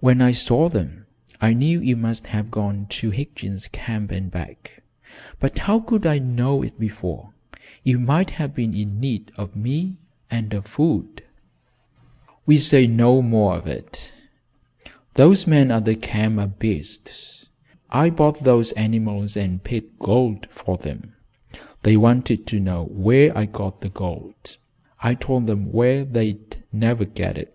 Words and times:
"When 0.00 0.22
I 0.22 0.32
saw 0.32 0.70
them, 0.70 1.04
I 1.38 1.52
knew 1.52 1.78
you 1.82 1.94
must 1.94 2.28
have 2.28 2.50
gone 2.50 2.86
to 2.88 3.10
Higgins' 3.10 3.68
Camp 3.68 4.10
and 4.10 4.30
back, 4.30 4.82
but 5.40 5.58
how 5.58 5.78
could 5.78 6.06
I 6.06 6.18
know 6.18 6.62
it 6.62 6.80
before? 6.80 7.34
You 7.84 7.98
might 7.98 8.30
have 8.30 8.54
been 8.54 8.72
in 8.74 8.98
need 8.98 9.30
of 9.36 9.54
me, 9.54 9.98
and 10.30 10.54
of 10.54 10.64
food." 10.64 11.24
"We'll 12.46 12.62
say 12.62 12.86
no 12.86 13.20
more 13.20 13.54
of 13.58 13.66
it. 13.66 14.14
Those 15.16 15.46
men 15.46 15.70
at 15.70 15.84
the 15.84 15.96
camp 15.96 16.38
are 16.38 16.46
beasts. 16.48 17.44
I 17.90 18.08
bought 18.08 18.44
those 18.44 18.72
animals 18.72 19.36
and 19.36 19.62
paid 19.62 19.98
gold 19.98 20.46
for 20.48 20.78
them. 20.78 21.12
They 21.82 21.98
wanted 21.98 22.46
to 22.46 22.58
know 22.58 22.84
where 22.84 23.36
I 23.36 23.44
got 23.44 23.82
the 23.82 23.90
gold. 23.90 24.56
I 25.02 25.12
told 25.14 25.46
them 25.46 25.70
where 25.72 26.06
they'd 26.06 26.56
never 26.72 27.04
get 27.04 27.36
it. 27.36 27.54